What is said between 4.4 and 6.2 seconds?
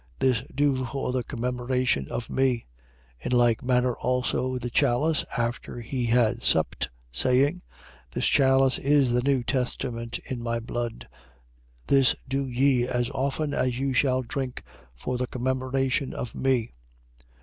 the chalice, after he